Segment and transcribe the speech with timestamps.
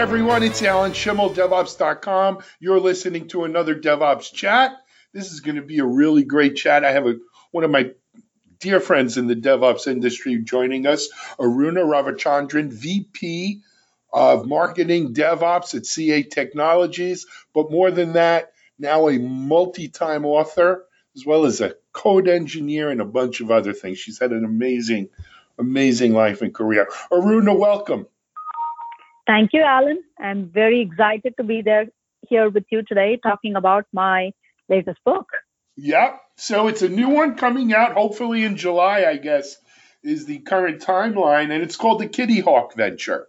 [0.00, 2.38] everyone, it's Alan Shimel, DevOps.com.
[2.58, 4.72] You're listening to another DevOps chat.
[5.12, 6.86] This is going to be a really great chat.
[6.86, 7.18] I have a,
[7.50, 7.90] one of my
[8.60, 13.60] dear friends in the DevOps industry joining us, Aruna Ravichandran, VP
[14.10, 17.26] of Marketing DevOps at CA Technologies.
[17.52, 22.88] But more than that, now a multi time author, as well as a code engineer
[22.88, 23.98] and a bunch of other things.
[23.98, 25.10] She's had an amazing,
[25.58, 26.88] amazing life and career.
[27.12, 28.06] Aruna, welcome.
[29.30, 30.02] Thank you, Alan.
[30.18, 31.86] I'm very excited to be there
[32.28, 34.32] here with you today talking about my
[34.68, 35.28] latest book.
[35.76, 36.16] Yeah.
[36.36, 39.56] So it's a new one coming out hopefully in July, I guess,
[40.02, 41.52] is the current timeline.
[41.52, 43.28] And it's called the Kitty Hawk Venture.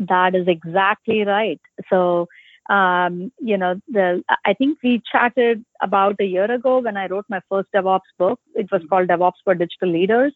[0.00, 1.62] That is exactly right.
[1.88, 2.28] So,
[2.68, 7.24] um, you know, the I think we chatted about a year ago when I wrote
[7.30, 8.38] my first DevOps book.
[8.54, 10.34] It was called DevOps for Digital Leaders.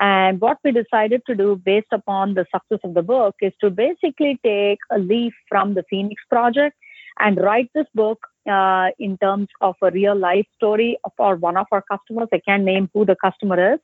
[0.00, 3.70] And what we decided to do based upon the success of the book is to
[3.70, 6.76] basically take a leaf from the Phoenix Project
[7.18, 11.66] and write this book uh, in terms of a real life story for one of
[11.72, 12.28] our customers.
[12.32, 13.80] I can't name who the customer is.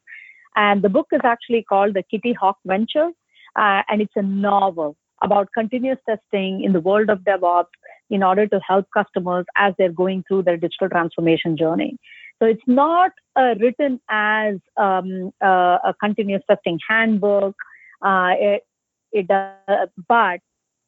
[0.55, 3.11] And the book is actually called The Kitty Hawk Venture.
[3.57, 7.67] Uh, and it's a novel about continuous testing in the world of DevOps
[8.11, 11.97] in order to help customers as they're going through their digital transformation journey.
[12.41, 17.55] So it's not uh, written as um, uh, a continuous testing handbook.
[18.03, 18.63] Uh, it,
[19.13, 20.41] it does, but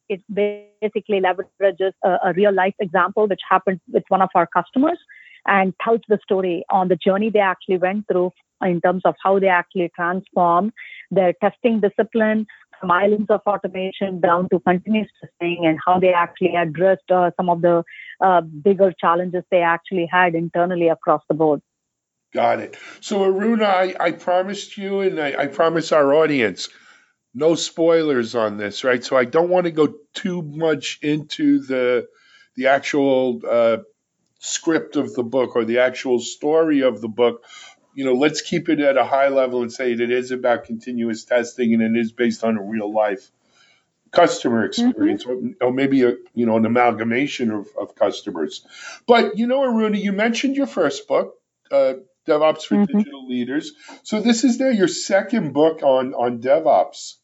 [0.08, 4.98] it basically leverages a, a real life example which happened with one of our customers
[5.46, 8.30] and tells the story on the journey they actually went through
[8.62, 10.72] in terms of how they actually transformed
[11.10, 12.46] their testing discipline
[12.80, 17.48] from islands of automation down to continuous testing and how they actually addressed uh, some
[17.48, 17.82] of the
[18.20, 21.60] uh, bigger challenges they actually had internally across the board.
[22.34, 22.76] Got it.
[23.00, 26.68] So, Aruna, I, I promised you and I, I promise our audience
[27.34, 29.02] no spoilers on this, right?
[29.04, 32.06] So, I don't want to go too much into the
[32.56, 33.78] the actual uh,
[34.38, 37.44] script of the book or the actual story of the book.
[37.96, 41.24] You know, let's keep it at a high level and say it is about continuous
[41.24, 43.30] testing and it is based on a real life
[44.16, 44.88] customer mm-hmm.
[44.88, 45.52] experience mm-hmm.
[45.60, 48.64] or, or, maybe a you know an amalgamation of, of customers
[49.06, 51.34] but you know aruna you mentioned your first book
[51.70, 51.94] uh,
[52.26, 52.98] devops for mm-hmm.
[52.98, 57.14] digital leaders so this is now your second book on on devops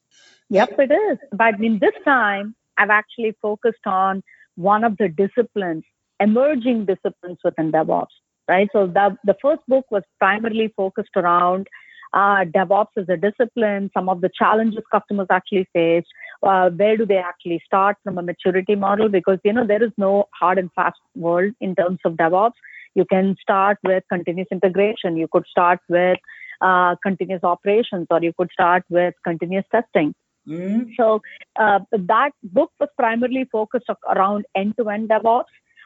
[0.48, 4.22] yep it is but I mean this time i've actually focused on
[4.56, 5.84] one of the disciplines
[6.20, 8.16] emerging disciplines within devops
[8.54, 11.66] right so the, the first book was primarily focused around
[12.14, 16.04] uh, DevOps as a discipline, some of the challenges customers actually face,
[16.42, 19.08] uh, where do they actually start from a maturity model?
[19.08, 22.52] Because, you know, there is no hard and fast world in terms of DevOps.
[22.94, 25.16] You can start with continuous integration.
[25.16, 26.18] You could start with
[26.60, 30.14] uh, continuous operations, or you could start with continuous testing.
[30.46, 30.90] Mm-hmm.
[30.98, 31.22] So
[31.58, 35.44] uh, that book was primarily focused around end-to-end DevOps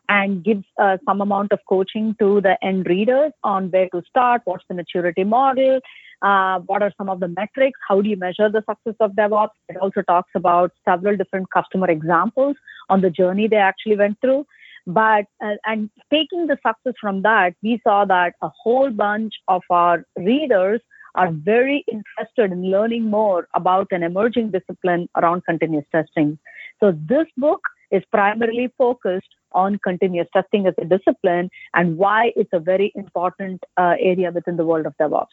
[0.08, 4.42] and gives uh, some amount of coaching to the end readers on where to start,
[4.44, 5.80] what's the maturity model,
[6.22, 9.50] uh, what are some of the metrics, how do you measure the success of DevOps.
[9.68, 12.56] It also talks about several different customer examples
[12.88, 14.46] on the journey they actually went through.
[14.86, 19.62] But uh, and taking the success from that, we saw that a whole bunch of
[19.68, 20.80] our readers
[21.16, 26.38] are very interested in learning more about an emerging discipline around continuous testing.
[26.78, 32.50] So this book is primarily focused on continuous testing as a discipline and why it's
[32.52, 35.26] a very important uh, area within the world of DevOps.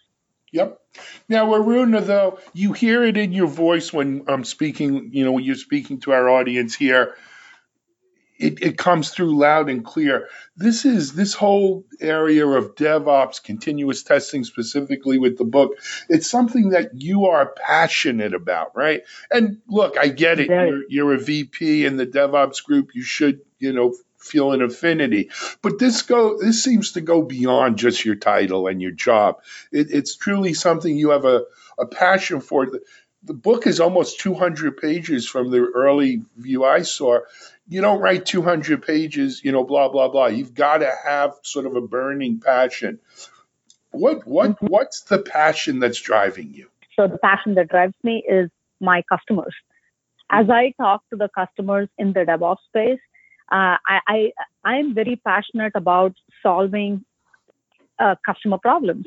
[0.53, 0.79] Yep.
[1.27, 5.43] Now, Aruna, though, you hear it in your voice when I'm speaking, you know, when
[5.43, 7.15] you're speaking to our audience here.
[8.43, 10.27] It, it comes through loud and clear.
[10.57, 15.77] This is this whole area of DevOps, continuous testing, specifically with the book.
[16.09, 19.03] It's something that you are passionate about, right?
[19.31, 20.49] And look, I get it.
[20.67, 22.91] You're, you're a VP in the DevOps group.
[22.93, 25.29] You should, you know, feel an affinity.
[25.61, 29.41] But this go this seems to go beyond just your title and your job.
[29.71, 31.43] It, it's truly something you have a,
[31.77, 32.65] a passion for.
[32.65, 32.81] The,
[33.25, 37.19] the book is almost 200 pages from the early view I saw.
[37.67, 40.27] You don't write 200 pages, you know, blah blah blah.
[40.27, 42.99] You've got to have sort of a burning passion.
[43.91, 44.67] What what mm-hmm.
[44.67, 46.69] what's the passion that's driving you?
[46.95, 48.49] So the passion that drives me is
[48.79, 49.53] my customers.
[50.29, 52.99] As I talk to the customers in the DevOps space,
[53.51, 54.31] uh, I,
[54.63, 57.05] I am very passionate about solving
[57.99, 59.05] uh, customer problems.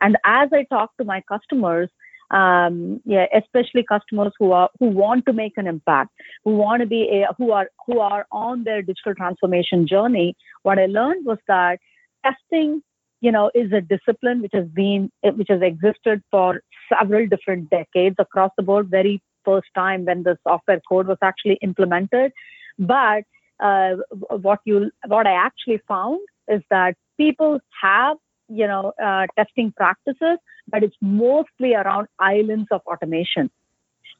[0.00, 1.90] And as I talk to my customers,
[2.34, 6.10] um, yeah, especially customers who are who want to make an impact,
[6.44, 10.34] who want to be a, who are who are on their digital transformation journey.
[10.62, 11.78] What I learned was that
[12.24, 12.82] testing,
[13.20, 16.60] you know, is a discipline which has been which has existed for
[16.92, 21.58] several different decades across the board, very first time when the software code was actually
[21.62, 22.32] implemented.
[22.78, 23.22] But
[23.60, 23.96] uh,
[24.30, 28.16] what you what I actually found is that people have
[28.48, 30.38] you know uh, testing practices,
[30.68, 33.50] but it's mostly around islands of automation.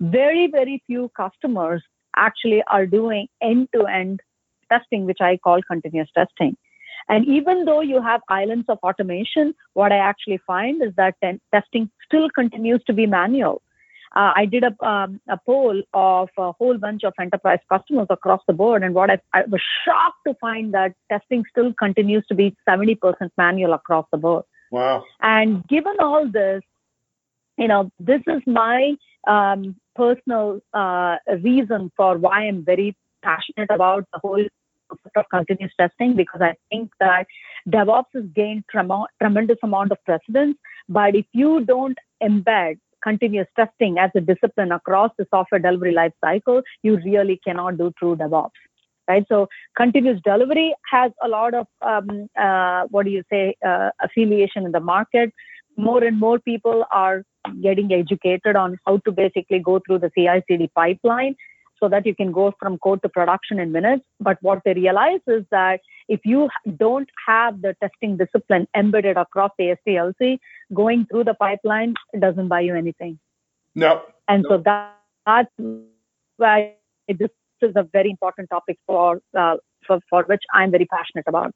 [0.00, 1.82] Very very few customers
[2.16, 4.20] actually are doing end to end
[4.70, 6.56] testing, which I call continuous testing.
[7.08, 11.16] And even though you have islands of automation, what I actually find is that
[11.52, 13.60] testing still continues to be manual.
[14.14, 18.40] Uh, I did a, um, a poll of a whole bunch of enterprise customers across
[18.46, 22.34] the board, and what I, I was shocked to find that testing still continues to
[22.34, 22.96] be 70%
[23.36, 24.44] manual across the board.
[24.70, 25.04] Wow.
[25.20, 26.62] And given all this,
[27.58, 28.94] you know, this is my
[29.26, 34.44] um, personal uh, reason for why I'm very passionate about the whole
[35.16, 37.26] of continuous testing because I think that
[37.68, 38.90] DevOps has gained trem-
[39.20, 40.56] tremendous amount of precedence.
[40.88, 46.12] But if you don't embed continuous testing as a discipline across the software delivery life
[46.24, 48.62] cycle, you really cannot do true DevOps.
[49.06, 49.24] Right.
[49.28, 54.64] So continuous delivery has a lot of um, uh, what do you say uh, affiliation
[54.64, 55.30] in the market.
[55.76, 57.22] More and more people are
[57.62, 61.36] getting educated on how to basically go through the CI/CD pipeline
[61.80, 64.04] so that you can go from code to production in minutes.
[64.20, 66.48] But what they realize is that if you
[66.78, 70.38] don't have the testing discipline embedded across the SDLC,
[70.72, 73.18] going through the pipeline doesn't buy you anything.
[73.74, 74.02] No.
[74.28, 74.50] And no.
[74.50, 74.96] so that,
[75.26, 75.50] that's
[76.36, 76.74] why
[77.08, 77.30] this
[77.62, 79.56] is a very important topic for, uh,
[79.86, 81.52] for, for which I'm very passionate about.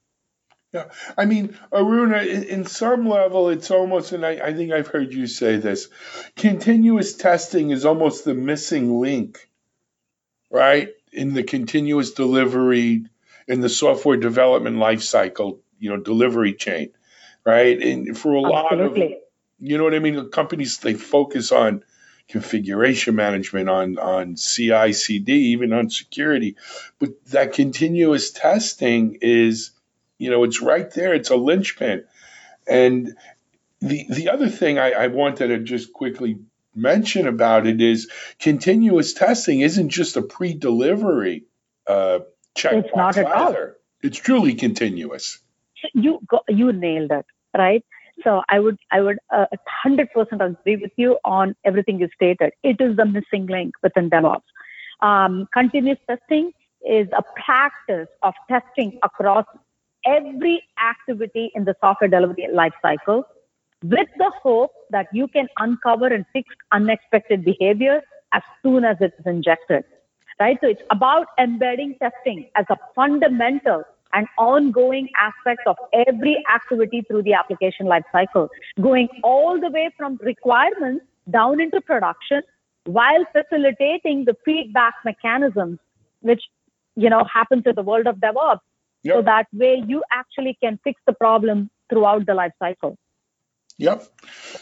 [0.72, 4.88] Yeah, I mean, Aruna, in, in, some level, it's almost, and I, I think I've
[4.88, 5.88] heard you say this
[6.36, 9.48] continuous testing is almost the missing link
[10.50, 10.88] right?
[11.12, 13.06] In the continuous delivery,
[13.46, 16.90] in the software development lifecycle, you know, delivery chain,
[17.48, 17.82] right?
[17.82, 19.00] And for a Absolutely.
[19.00, 19.18] lot of,
[19.60, 20.28] you know what I mean?
[20.28, 21.82] Companies they focus on
[22.28, 26.56] configuration management, on on CI, CD, even on security,
[26.98, 29.70] but that continuous testing is,
[30.18, 31.14] you know, it's right there.
[31.14, 32.04] It's a linchpin,
[32.66, 33.16] and
[33.80, 36.40] the the other thing I, I wanted to just quickly
[36.74, 41.46] mention about it is continuous testing isn't just a pre-delivery
[41.86, 42.20] uh,
[42.54, 42.74] check.
[42.74, 43.56] It's not at all.
[44.02, 45.40] It's truly continuous.
[45.94, 47.84] You you nailed it, right?
[48.24, 49.46] So I would I would uh,
[49.82, 52.52] hundred uh, percent agree with you on everything you stated.
[52.62, 54.42] It is the missing link within DevOps.
[55.00, 56.52] Um, continuous testing
[56.88, 59.44] is a practice of testing across
[60.04, 63.22] every activity in the software delivery lifecycle
[63.84, 68.02] with the hope that you can uncover and fix unexpected behavior
[68.32, 69.84] as soon as it is injected.
[70.40, 70.58] Right?
[70.60, 75.76] So it's about embedding testing as a fundamental and ongoing aspects of
[76.06, 78.48] every activity through the application lifecycle,
[78.80, 82.42] going all the way from requirements down into production
[82.84, 85.78] while facilitating the feedback mechanisms,
[86.20, 86.42] which
[86.96, 88.60] you know happens in the world of DevOps.
[89.02, 89.14] Yep.
[89.14, 92.96] So that way you actually can fix the problem throughout the lifecycle.
[93.78, 94.02] Yep.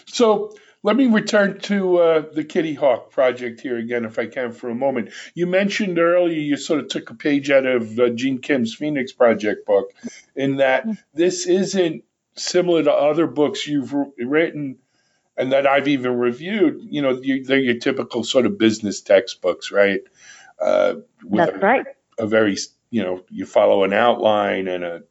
[0.06, 0.54] So
[0.86, 4.70] let me return to uh, the Kitty Hawk project here again, if I can, for
[4.70, 5.10] a moment.
[5.34, 9.12] You mentioned earlier you sort of took a page out of uh, Gene Kim's Phoenix
[9.12, 9.92] Project book,
[10.36, 12.04] in that this isn't
[12.36, 14.78] similar to other books you've written
[15.36, 16.78] and that I've even reviewed.
[16.88, 20.02] You know, you, they're your typical sort of business textbooks, right?
[20.62, 20.96] Uh,
[21.28, 21.86] That's a, right.
[22.16, 22.56] A very,
[22.90, 25.02] you know, you follow an outline and a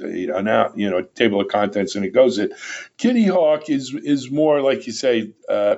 [0.00, 2.52] an you know, table of contents, and it goes it.
[2.96, 5.76] Kitty Hawk is is more like you say uh,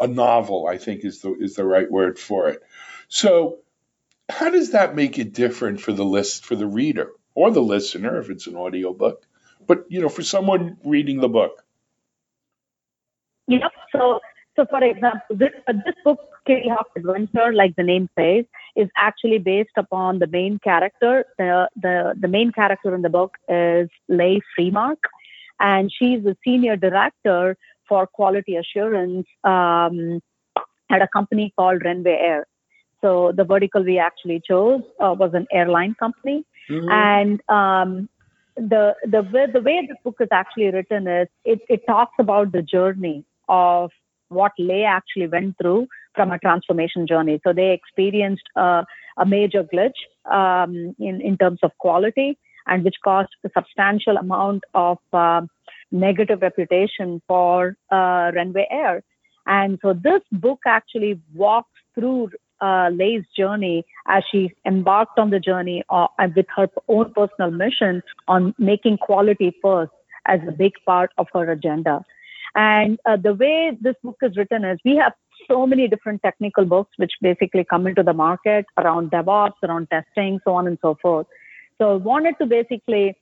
[0.00, 0.66] a novel.
[0.68, 2.62] I think is the is the right word for it.
[3.08, 3.58] So,
[4.28, 8.20] how does that make it different for the list for the reader or the listener
[8.20, 9.26] if it's an audio book?
[9.66, 11.62] But you know, for someone reading the book.
[13.48, 13.72] Yep.
[13.92, 14.20] So
[14.56, 18.44] so, for example, this, uh, this book, Kitty Hawk Adventure, like the name says,
[18.74, 21.24] is actually based upon the main character.
[21.38, 24.96] The, the, the main character in the book is Leigh Freemark,
[25.60, 27.56] and she's the senior director
[27.88, 30.20] for quality assurance um,
[30.90, 32.46] at a company called Runway Air.
[33.00, 36.44] So, the vertical we actually chose uh, was an airline company.
[36.70, 36.88] Mm-hmm.
[36.88, 38.08] And um,
[38.56, 42.62] the, the, the way this book is actually written is it, it talks about the
[42.62, 43.90] journey of
[44.28, 47.40] what Leigh actually went through from a transformation journey.
[47.44, 48.82] So they experienced uh,
[49.16, 50.00] a major glitch
[50.30, 55.42] um, in, in terms of quality and which caused a substantial amount of uh,
[55.90, 59.02] negative reputation for uh, Runway Air.
[59.46, 65.40] And so this book actually walks through uh, Leigh's journey as she embarked on the
[65.40, 69.90] journey uh, with her own personal mission on making quality first
[70.26, 72.04] as a big part of her agenda.
[72.54, 75.12] And uh, the way this book is written is we have
[75.48, 80.38] so many different technical books which basically come into the market around DevOps, around testing,
[80.44, 81.26] so on and so forth.
[81.78, 83.16] So I wanted to basically,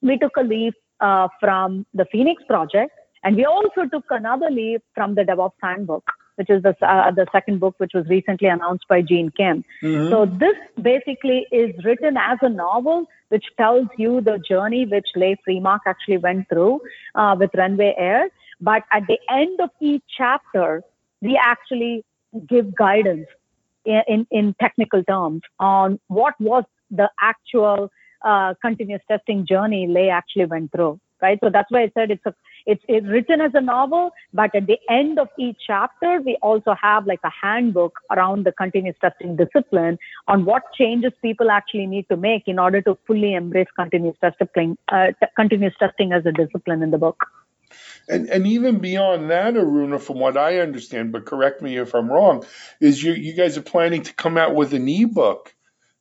[0.00, 2.92] we took a leaf uh, from the Phoenix project,
[3.24, 6.04] and we also took another leaf from the DevOps Handbook,
[6.36, 9.64] which is the, uh, the second book, which was recently announced by Gene Kim.
[9.82, 10.10] Mm-hmm.
[10.10, 15.36] So this basically is written as a novel, which tells you the journey which Leigh
[15.46, 16.80] Fremark actually went through
[17.14, 18.30] uh, with Runway Air.
[18.60, 20.82] But at the end of each chapter,
[21.20, 22.04] we actually
[22.48, 23.26] give guidance
[23.84, 27.90] in, in, in technical terms on what was the actual
[28.24, 31.38] uh, continuous testing journey Leigh actually went through, right?
[31.42, 32.34] So that's why I said it's a
[32.66, 36.74] it's, it's written as a novel, but at the end of each chapter, we also
[36.80, 39.98] have like a handbook around the continuous testing discipline
[40.28, 44.76] on what changes people actually need to make in order to fully embrace continuous testing,
[44.88, 47.24] uh, t- continuous testing as a discipline in the book.
[48.08, 52.10] And, and even beyond that, Aruna, from what I understand, but correct me if I'm
[52.10, 52.44] wrong,
[52.80, 55.54] is you, you guys are planning to come out with an ebook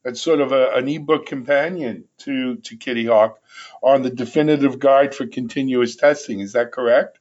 [0.03, 3.39] that's sort of a, an ebook companion to, to Kitty Hawk
[3.83, 6.39] on the definitive guide for continuous testing.
[6.39, 7.19] Is that correct?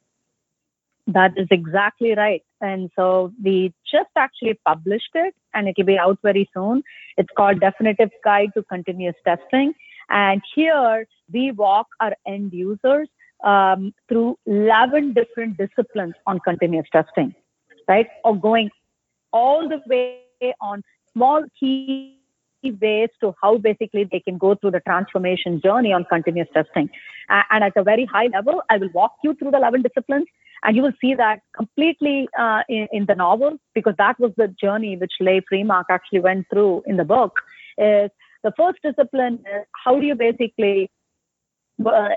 [1.07, 2.43] That is exactly right.
[2.61, 6.83] And so we just actually published it and it will be out very soon.
[7.17, 9.73] It's called Definitive Guide to Continuous Testing.
[10.09, 13.09] And here we walk our end users
[13.43, 17.33] um, through 11 different disciplines on continuous testing,
[17.87, 18.07] right?
[18.23, 18.69] Or going
[19.31, 20.21] all the way
[20.61, 22.15] on small key
[22.81, 26.89] ways to how basically they can go through the transformation journey on continuous testing.
[27.29, 30.27] And at a very high level, I will walk you through the 11 disciplines
[30.63, 34.53] and you will see that completely uh, in, in, the novel because that was the
[34.61, 37.33] journey which Leigh Fremark actually went through in the book.
[37.77, 38.09] Is
[38.43, 40.91] the first discipline is how do you basically
[41.85, 42.09] uh,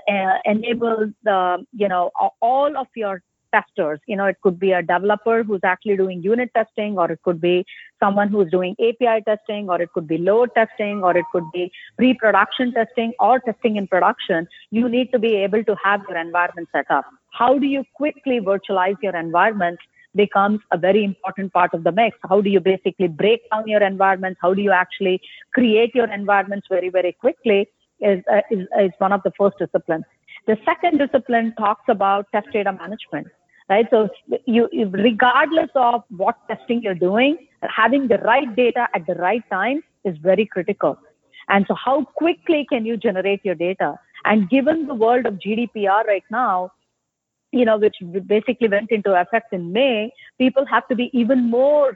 [0.45, 3.21] enable the you know all of your
[3.53, 3.99] testers.
[4.07, 7.39] You know, it could be a developer who's actually doing unit testing, or it could
[7.39, 7.65] be
[7.99, 11.71] someone who's doing API testing, or it could be load testing, or it could be
[11.97, 14.47] pre-production testing or testing in production.
[14.71, 17.05] You need to be able to have your environment set up.
[17.31, 19.79] How do you quickly virtualize your environment
[20.15, 22.15] becomes a very important part of the mix.
[22.29, 24.39] How do you basically break down your environments?
[24.39, 25.19] How do you actually
[25.55, 27.67] create your environments very, very quickly
[28.03, 30.05] is, uh, is, is one of the first disciplines.
[30.45, 33.27] The second discipline talks about test data management
[33.69, 33.85] right?
[33.89, 34.09] So
[34.45, 39.83] you, regardless of what testing you're doing, having the right data at the right time
[40.03, 40.97] is very critical.
[41.49, 43.95] And so how quickly can you generate your data?
[44.25, 46.71] And given the world of GDPR right now,
[47.51, 47.95] you know, which
[48.25, 51.93] basically went into effect in May, people have to be even more,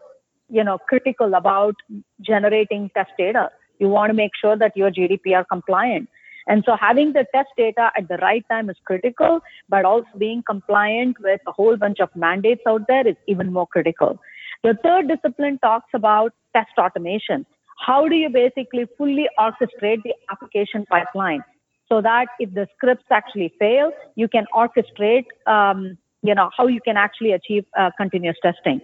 [0.50, 1.76] you know, critical about
[2.22, 3.50] generating test data.
[3.80, 6.10] You want to make sure that you're GDPR compliant.
[6.48, 10.44] And so having the test data at the right time is critical, but also being
[10.48, 14.18] compliant with a whole bunch of mandates out there is even more critical.
[14.64, 17.46] The third discipline talks about test automation.
[17.86, 21.44] How do you basically fully orchestrate the application pipeline
[21.90, 26.82] so that if the scripts actually fail, you can orchestrate, um, you know, how you
[26.82, 28.82] can actually achieve uh, continuous testing.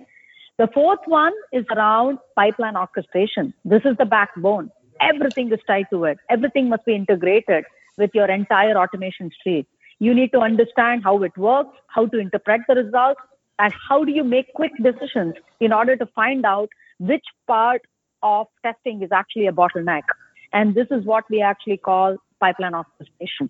[0.58, 3.54] The fourth one is around pipeline orchestration.
[3.66, 4.70] This is the backbone
[5.10, 6.18] everything is tied to it.
[6.30, 7.66] Everything must be integrated
[7.98, 9.68] with your entire automation suite.
[10.00, 13.22] You need to understand how it works, how to interpret the results,
[13.60, 16.70] and how do you make quick decisions in order to find out
[17.00, 17.82] which part
[18.24, 20.04] of testing is actually a bottleneck.
[20.52, 23.50] And this is what we actually call pipeline orchestration.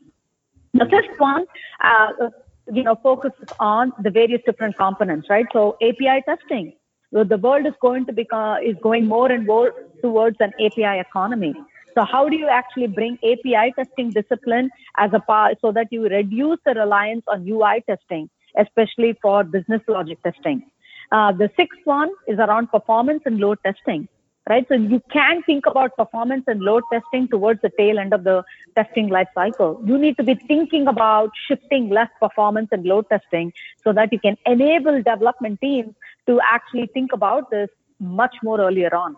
[0.73, 1.45] The fifth one,
[1.83, 2.29] uh,
[2.71, 5.45] you know, focuses on the various different components, right?
[5.53, 6.73] So API testing,
[7.13, 11.53] the world is going to become is going more and more towards an API economy.
[11.95, 16.03] So how do you actually bring API testing discipline as a part so that you
[16.07, 20.63] reduce the reliance on UI testing, especially for business logic testing?
[21.11, 24.07] Uh, the sixth one is around performance and load testing,
[24.49, 24.65] right?
[24.67, 28.43] So you can think about performance and load testing towards the tail end of the
[28.75, 29.79] testing life cycle.
[29.85, 33.53] You need to be thinking about shifting left performance and load testing
[33.83, 35.93] so that you can enable development teams
[36.27, 39.15] to actually think about this much more earlier on.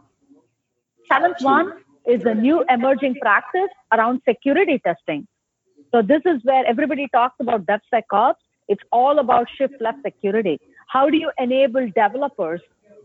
[1.11, 1.73] Seventh one
[2.07, 5.27] is a new emerging practice around security testing.
[5.91, 8.35] So this is where everybody talks about DevSecOps.
[8.67, 10.59] It's all about shift left security.
[10.87, 12.61] How do you enable developers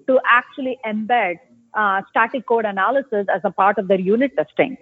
[0.06, 1.36] to actually embed
[1.74, 4.76] uh, static code analysis as a part of their unit testing?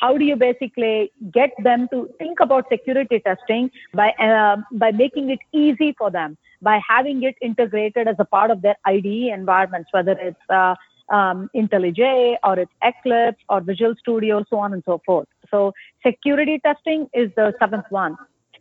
[0.00, 5.30] How do you basically get them to think about security testing by uh, by making
[5.30, 9.88] it easy for them by having it integrated as a part of their IDE environments,
[9.92, 10.74] whether it's uh,
[11.12, 15.28] um, IntelliJ or it's Eclipse or Visual Studio, so on and so forth.
[15.50, 15.72] So
[16.06, 18.16] security testing is the seventh one.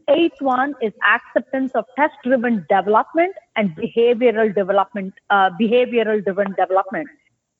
[0.09, 7.07] eighth one is acceptance of test-driven development and behavioral development, uh, behavioral driven development.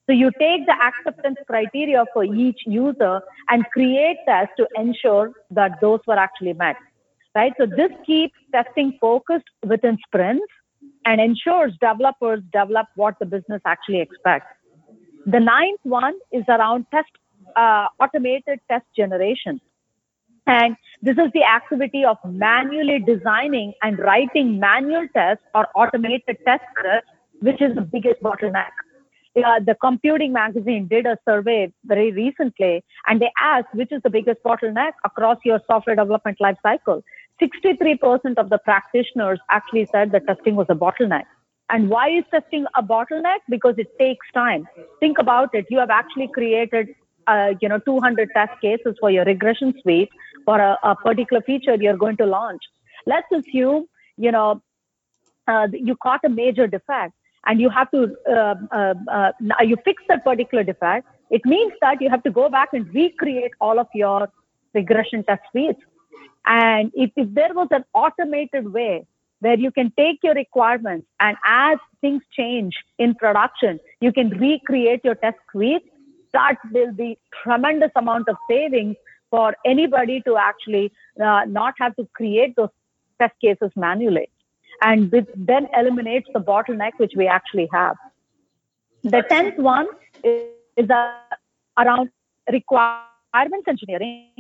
[0.08, 5.80] So you take the acceptance criteria for each user and create tests to ensure that
[5.82, 6.78] those were actually met.
[7.40, 7.54] Right.
[7.58, 10.52] So this keeps testing focused within sprints
[11.06, 14.48] and ensures developers develop what the business actually expects.
[15.26, 17.14] The ninth one is around test
[17.56, 19.62] uh, automated test generation.
[20.48, 26.64] And this is the activity of manually designing and writing manual tests or automated test
[26.74, 27.08] scripts,
[27.40, 28.74] which is the biggest bottleneck.
[29.38, 34.10] Uh, the computing magazine did a survey very recently and they asked which is the
[34.10, 37.02] biggest bottleneck across your software development lifecycle.
[37.42, 41.24] 63% of the practitioners actually said that testing was a bottleneck.
[41.70, 43.40] And why is testing a bottleneck?
[43.48, 44.68] Because it takes time.
[45.00, 45.66] Think about it.
[45.70, 46.90] You have actually created,
[47.28, 50.10] uh, you know, 200 test cases for your regression suite
[50.46, 52.62] for a, a particular feature you're going to launch.
[53.06, 53.86] Let's assume,
[54.18, 54.62] you know,
[55.48, 57.14] uh, you caught a major defect
[57.46, 59.32] and you have to uh, uh, uh,
[59.62, 61.08] you fix that particular defect.
[61.30, 64.30] It means that you have to go back and recreate all of your
[64.74, 65.82] regression test suites.
[66.46, 69.06] And if, if there was an automated way
[69.40, 75.02] where you can take your requirements and as things change in production, you can recreate
[75.04, 75.84] your test suite,
[76.34, 78.96] that will be tremendous amount of savings
[79.30, 80.92] for anybody to actually
[81.24, 82.70] uh, not have to create those
[83.20, 84.30] test cases manually.
[84.82, 87.96] And this then eliminates the bottleneck which we actually have.
[89.04, 89.88] The tenth one
[90.24, 90.44] is,
[90.78, 91.14] is uh,
[91.78, 92.10] around
[92.52, 94.32] requirements engineering.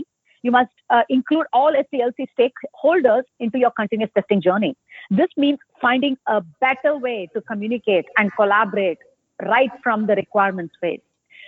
[0.41, 4.75] You must uh, include all SDLC stakeholders into your continuous testing journey.
[5.09, 8.99] This means finding a better way to communicate and collaborate
[9.43, 11.01] right from the requirements phase.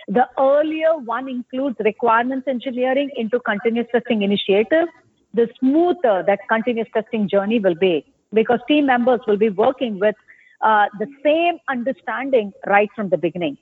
[0.08, 4.88] The earlier one includes requirements engineering into continuous testing initiative,
[5.32, 10.14] the smoother that continuous testing journey will be because team members will be working with
[10.60, 13.56] uh, the same understanding right from the beginning.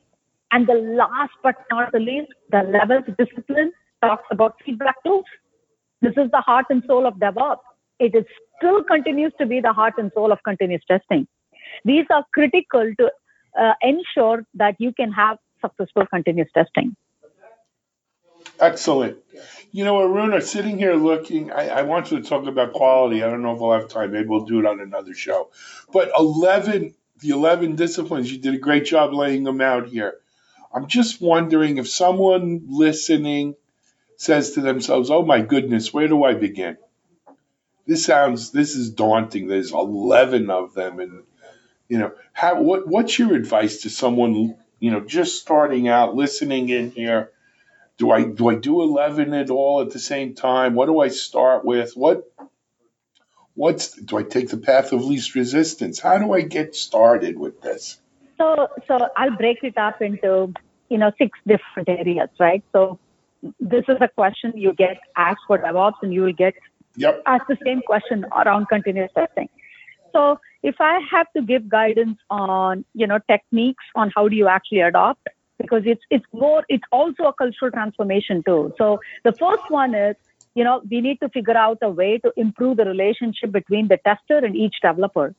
[0.53, 5.29] And the last but not the least, the levels discipline talks about feedback loops.
[6.03, 7.59] This is the heart and soul of DevOps.
[7.99, 8.25] It is
[8.57, 11.27] still continues to be the heart and soul of continuous testing.
[11.85, 13.11] These are critical to
[13.61, 16.97] uh, ensure that you can have successful continuous testing.
[18.59, 19.19] Excellent.
[19.71, 23.23] You know, Aruna, sitting here looking, I, I want you to talk about quality.
[23.23, 24.13] I don't know if we'll have time.
[24.13, 25.51] Maybe we'll do it on another show.
[25.93, 30.15] But 11, the 11 disciplines, you did a great job laying them out here.
[30.73, 33.57] I'm just wondering if someone listening
[34.21, 36.77] says to themselves, oh my goodness, where do I begin?
[37.87, 39.49] This sounds, this is daunting.
[39.49, 41.01] There's 11 of them.
[41.01, 41.23] And,
[41.89, 46.69] you know, how, what, what's your advice to someone you know, just starting out, listening
[46.71, 47.31] in here.
[47.99, 50.75] Do I do I do eleven at all at the same time?
[50.75, 51.93] What do I start with?
[51.95, 52.25] What
[53.55, 56.01] what's do I take the path of least resistance?
[56.01, 58.01] How do I get started with this?
[58.39, 60.55] So so I'll break it up into
[60.89, 62.65] you know six different areas, right?
[62.73, 62.99] So
[63.59, 66.55] this is a question you get asked for DevOps, and you will get
[66.97, 67.23] yep.
[67.27, 69.49] asked the same question around continuous testing.
[70.13, 74.49] So if I have to give guidance on, you know, techniques on how do you
[74.49, 78.75] actually adopt, because it's it's more it's also a cultural transformation too.
[78.77, 80.17] So the first one is,
[80.55, 83.99] you know, we need to figure out a way to improve the relationship between the
[83.99, 85.35] tester and each developer.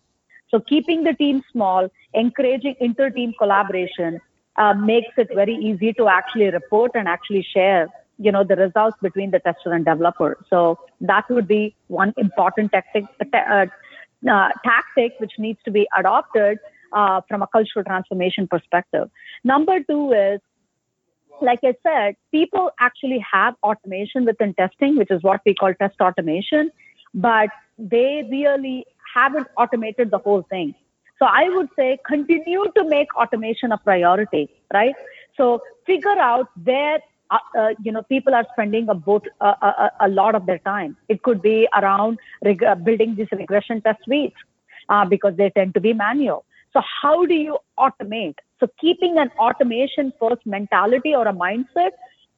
[0.49, 4.19] So keeping the team small, encouraging inter-team collaboration
[4.57, 7.87] uh, makes it very easy to actually report and actually share
[8.17, 12.71] you know the results between the tester and developer so that would be one important
[12.71, 13.65] tactic uh,
[14.29, 16.59] uh, tactic which needs to be adopted
[16.93, 19.09] uh, from a cultural transformation perspective.
[19.43, 20.39] Number two is,
[21.41, 25.95] like I said, people actually have automation within testing, which is what we call test
[25.99, 26.71] automation,
[27.13, 28.85] but they really
[29.15, 30.75] haven't automated the whole thing.
[31.21, 34.95] So I would say continue to make automation a priority, right?
[35.38, 39.91] So figure out where uh, uh, you know, people are spending a, both, uh, a,
[40.01, 40.97] a, lot of their time.
[41.07, 44.36] It could be around reg- uh, building these regression test suites
[44.89, 46.43] uh, because they tend to be manual.
[46.73, 48.36] So how do you automate?
[48.60, 51.91] So keeping an automation first mentality or a mindset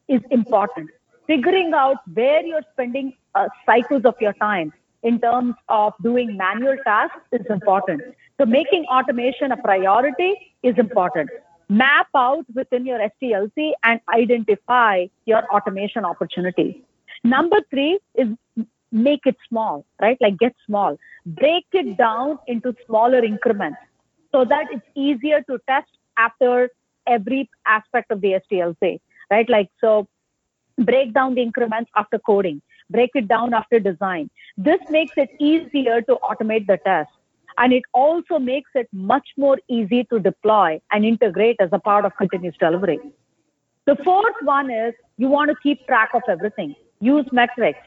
[0.08, 0.92] is important.
[1.26, 6.78] Figuring out where you're spending uh, cycles of your time in terms of doing manual
[6.86, 8.02] tasks is important.
[8.40, 11.30] So making automation a priority is important
[11.70, 16.76] map out within your STLC and identify your automation opportunities.
[17.24, 18.28] Number three is
[18.92, 20.18] make it small, right?
[20.22, 20.98] Like get small.
[21.26, 23.80] Break it down into smaller increments
[24.32, 26.70] so that it's easier to test after
[27.08, 29.00] every aspect of the STLC,
[29.32, 29.50] right?
[29.50, 30.08] Like, so
[30.78, 32.62] break down the increments after coding.
[32.90, 34.30] Break it down after design.
[34.58, 37.10] This makes it easier to automate the test.
[37.58, 42.06] And it also makes it much more easy to deploy and integrate as a part
[42.06, 43.00] of continuous delivery.
[43.86, 46.76] The fourth one is you want to keep track of everything.
[47.00, 47.80] Use metrics,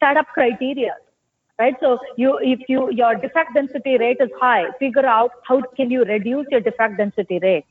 [0.00, 0.96] set up criteria,
[1.58, 1.74] right?
[1.80, 6.04] So you, if you, your defect density rate is high, figure out how can you
[6.04, 7.64] reduce your defect density rate.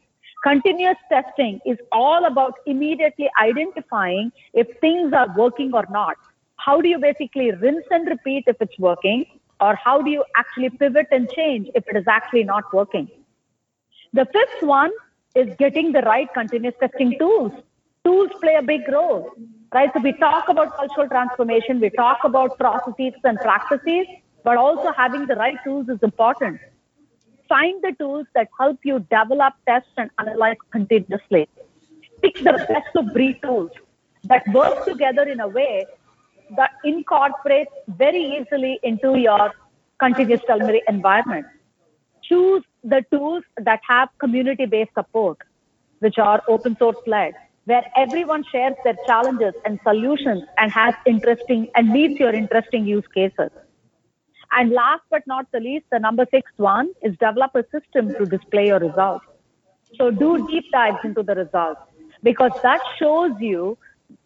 [0.43, 6.15] Continuous testing is all about immediately identifying if things are working or not.
[6.65, 9.25] How do you basically rinse and repeat if it's working?
[9.59, 13.09] Or how do you actually pivot and change if it is actually not working?
[14.13, 14.91] The fifth one
[15.35, 17.51] is getting the right continuous testing tools.
[18.03, 19.31] Tools play a big role,
[19.73, 19.89] right?
[19.93, 24.07] So we talk about cultural transformation, we talk about processes and practices,
[24.43, 26.59] but also having the right tools is important.
[27.47, 31.47] Find the tools that help you develop, test, and analyze continuously.
[32.21, 33.71] Pick the best of breed tools
[34.25, 35.85] that work together in a way
[36.57, 39.51] that incorporates very easily into your
[39.99, 41.45] continuous delivery environment.
[42.23, 45.37] Choose the tools that have community based support,
[45.99, 47.33] which are open source led,
[47.65, 53.05] where everyone shares their challenges and solutions and has interesting and meets your interesting use
[53.13, 53.49] cases.
[54.51, 58.25] And last but not the least, the number six one is develop a system to
[58.25, 59.25] display your results.
[59.97, 61.81] So do deep dives into the results
[62.23, 63.77] because that shows you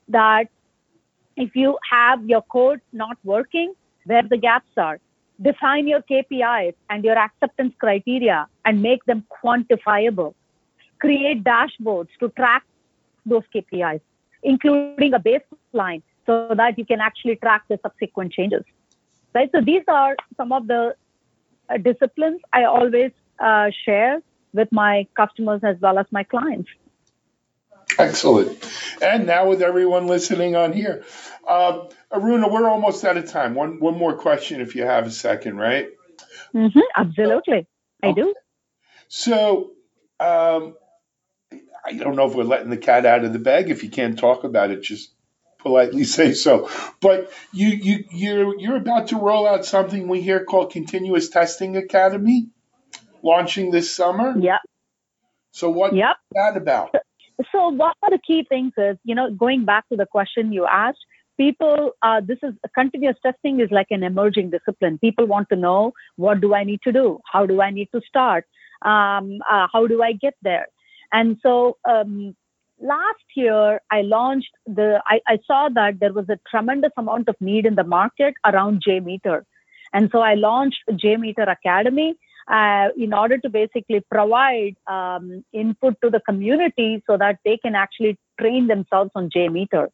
[0.07, 0.47] that
[1.35, 3.73] if you have your code not working,
[4.05, 4.99] where the gaps are.
[5.41, 10.33] Define your KPIs and your acceptance criteria and make them quantifiable.
[10.99, 12.63] Create dashboards to track
[13.25, 13.99] those KPIs,
[14.43, 18.63] including a baseline so that you can actually track the subsequent changes.
[19.33, 19.49] Right.
[19.53, 20.95] So these are some of the
[21.69, 24.21] uh, disciplines I always uh, share
[24.53, 26.69] with my customers as well as my clients.
[27.97, 28.63] Excellent.
[29.01, 31.03] And now with everyone listening on here,
[31.47, 33.55] uh, Aruna, we're almost out of time.
[33.55, 35.89] One one more question, if you have a second, right?
[36.53, 37.67] Mm-hmm, absolutely,
[38.01, 38.34] I do.
[39.08, 39.71] So,
[40.19, 40.75] um,
[41.86, 43.69] I don't know if we're letting the cat out of the bag.
[43.69, 45.12] If you can't talk about it, just
[45.60, 46.69] politely say so.
[47.01, 51.77] But you you you're you're about to roll out something we hear called Continuous Testing
[51.77, 52.47] Academy,
[53.21, 54.36] launching this summer.
[54.38, 54.62] Yep.
[55.51, 56.17] So what yep.
[56.31, 56.95] that about?
[57.51, 60.65] So one of the key things is, you know, going back to the question you
[60.65, 61.05] asked,
[61.37, 64.97] people, uh, this is continuous testing is like an emerging discipline.
[64.99, 67.19] People want to know what do I need to do?
[67.31, 68.45] How do I need to start?
[68.83, 70.67] Um, uh, how do I get there?
[71.11, 72.35] And so um,
[72.79, 77.35] last year I launched the, I, I saw that there was a tremendous amount of
[77.39, 79.43] need in the market around JMeter.
[79.93, 82.15] And so I launched JMeter Academy
[82.47, 87.75] uh, in order to basically provide um, input to the community so that they can
[87.75, 89.88] actually train themselves on JMeter.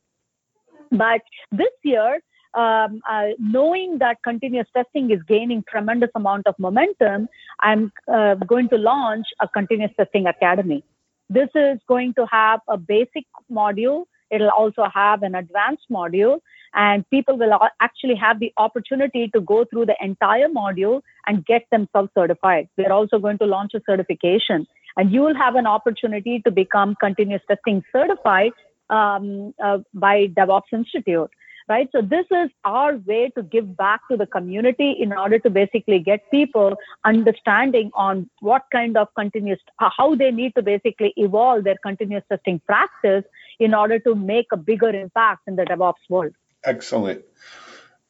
[0.91, 2.19] But this year,
[2.53, 7.29] um, uh, knowing that continuous testing is gaining tremendous amount of momentum,
[7.61, 10.83] I'm uh, going to launch a continuous testing academy.
[11.29, 14.03] This is going to have a basic module.
[14.31, 16.39] It'll also have an advanced module
[16.73, 21.63] and people will actually have the opportunity to go through the entire module and get
[21.71, 22.69] themselves certified.
[22.77, 24.67] We're also going to launch a certification
[24.97, 28.51] and you will have an opportunity to become continuous testing certified
[28.89, 31.29] um, uh, by DevOps Institute.
[31.69, 31.87] Right.
[31.93, 35.99] So this is our way to give back to the community in order to basically
[35.99, 41.77] get people understanding on what kind of continuous, how they need to basically evolve their
[41.81, 43.23] continuous testing practice
[43.61, 46.33] in order to make a bigger impact in the DevOps world.
[46.65, 47.23] Excellent.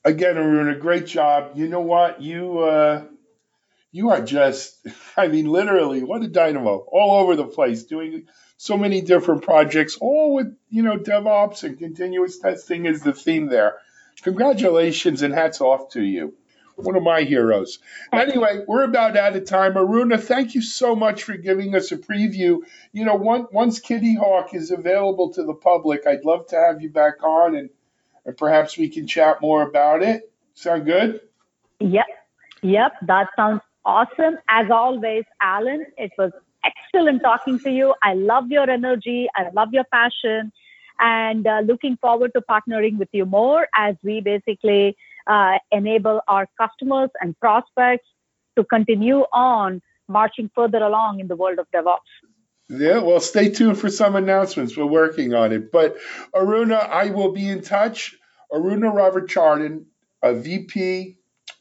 [0.06, 1.52] Again, Aruna, great job.
[1.56, 2.22] You know what?
[2.22, 3.04] You uh,
[3.92, 4.88] you are just,
[5.18, 9.98] I mean, literally, what a dynamo all over the place, doing so many different projects,
[10.00, 13.76] all with you know DevOps and continuous testing is the theme there.
[14.24, 16.34] Congratulations and hats off to you.
[16.76, 17.80] One of my heroes.
[18.12, 19.74] Anyway, we're about out of time.
[19.74, 22.60] Aruna, thank you so much for giving us a preview.
[22.92, 26.90] You know, once Kitty Hawk is available to the public, I'd love to have you
[26.90, 27.70] back on and
[28.26, 30.32] and perhaps we can chat more about it.
[30.54, 31.22] Sound good?
[31.80, 32.06] Yep.
[32.62, 32.92] Yep.
[33.08, 34.38] That sounds awesome.
[34.48, 36.32] As always, Alan, it was
[36.64, 37.96] excellent talking to you.
[38.04, 39.28] I love your energy.
[39.36, 40.52] I love your passion
[41.00, 44.96] and uh, looking forward to partnering with you more as we basically
[45.28, 48.08] uh, enable our customers and prospects
[48.58, 52.00] to continue on marching further along in the world of DevOps.
[52.70, 54.78] Yeah, well, stay tuned for some announcements.
[54.78, 55.72] We're working on it.
[55.72, 55.98] But
[56.34, 58.16] Aruna, I will be in touch.
[58.52, 59.86] Aruna Ravichandran,
[60.22, 61.18] a VP,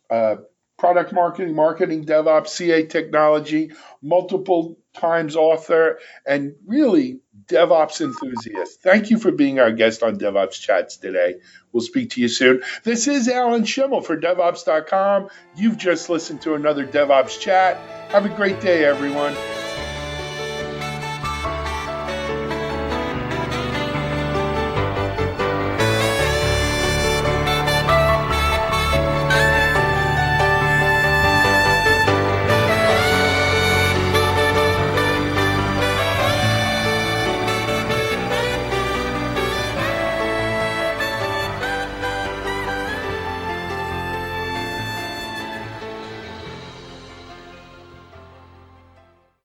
[0.08, 0.36] uh,
[0.78, 8.82] product marketing, marketing, DevOps, CA technology, multiple Times author, and really DevOps enthusiast.
[8.82, 11.36] Thank you for being our guest on DevOps Chats today.
[11.72, 12.62] We'll speak to you soon.
[12.82, 15.28] This is Alan Shimel for DevOps.com.
[15.56, 17.76] You've just listened to another DevOps Chat.
[18.10, 19.34] Have a great day, everyone.